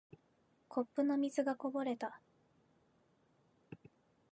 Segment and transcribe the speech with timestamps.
[0.67, 2.19] コップの水がこぼれた。